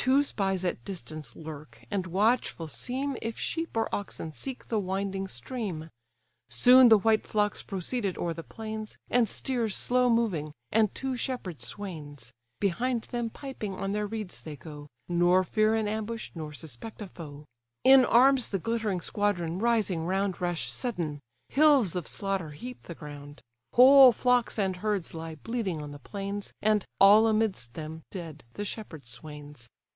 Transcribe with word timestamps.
Two 0.00 0.22
spies 0.22 0.64
at 0.64 0.86
distance 0.86 1.36
lurk, 1.36 1.84
and 1.90 2.06
watchful 2.06 2.66
seem 2.66 3.18
If 3.20 3.38
sheep 3.38 3.76
or 3.76 3.94
oxen 3.94 4.32
seek 4.32 4.68
the 4.68 4.78
winding 4.78 5.28
stream. 5.28 5.90
Soon 6.48 6.88
the 6.88 6.96
white 6.96 7.26
flocks 7.26 7.62
proceeded 7.62 8.16
o'er 8.16 8.32
the 8.32 8.42
plains, 8.42 8.96
And 9.10 9.28
steers 9.28 9.76
slow 9.76 10.08
moving, 10.08 10.54
and 10.72 10.94
two 10.94 11.14
shepherd 11.14 11.60
swains; 11.60 12.32
Behind 12.58 13.02
them 13.10 13.28
piping 13.28 13.74
on 13.74 13.92
their 13.92 14.06
reeds 14.06 14.40
they 14.40 14.56
go, 14.56 14.88
Nor 15.08 15.44
fear 15.44 15.74
an 15.74 15.86
ambush, 15.86 16.30
nor 16.34 16.54
suspect 16.54 17.02
a 17.02 17.08
foe. 17.08 17.44
In 17.84 18.06
arms 18.06 18.48
the 18.48 18.58
glittering 18.58 19.02
squadron 19.02 19.58
rising 19.58 20.06
round 20.06 20.40
Rush 20.40 20.70
sudden; 20.70 21.20
hills 21.50 21.94
of 21.94 22.08
slaughter 22.08 22.52
heap 22.52 22.84
the 22.84 22.94
ground; 22.94 23.42
Whole 23.74 24.12
flocks 24.12 24.58
and 24.58 24.76
herds 24.76 25.12
lie 25.12 25.34
bleeding 25.34 25.82
on 25.82 25.90
the 25.92 25.98
plains, 25.98 26.54
And, 26.62 26.86
all 26.98 27.26
amidst 27.26 27.74
them, 27.74 28.04
dead, 28.10 28.42
the 28.54 28.64
shepherd 28.64 29.06
swains! 29.06 29.68